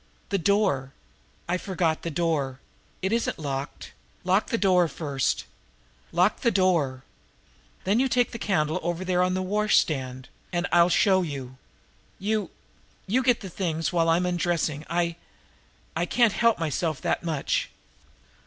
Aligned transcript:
"The 0.29 0.39
door! 0.39 0.93
I 1.47 1.59
forgot 1.59 2.01
the 2.01 2.09
door! 2.09 2.59
It 3.03 3.13
isn't 3.13 3.37
locked! 3.37 3.91
Lock 4.23 4.47
the 4.47 4.57
door 4.57 4.87
first! 4.87 5.45
Lock 6.11 6.39
the 6.39 6.49
door! 6.49 7.03
Then 7.83 7.99
you 7.99 8.07
take 8.09 8.31
the 8.31 8.39
candle 8.39 8.79
over 8.81 9.05
there 9.05 9.21
on 9.21 9.35
the 9.35 9.43
washstand, 9.43 10.27
and 10.51 10.65
and 10.65 10.67
I'll 10.73 10.89
show 10.89 11.21
you. 11.21 11.59
You 12.17 12.49
you 13.05 13.21
get 13.21 13.41
the 13.41 13.47
things 13.49 13.93
while 13.93 14.09
I'm 14.09 14.25
undressing. 14.25 14.85
I 14.89 15.17
I 15.95 16.07
can 16.07 16.31
help 16.31 16.57
myself 16.57 16.99
that 17.01 17.21
much." 17.23 17.69